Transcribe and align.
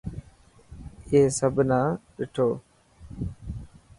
اي 1.09 1.19
سڀ 1.37 1.55
نا 1.69 1.79
ڏٺو. 2.15 2.47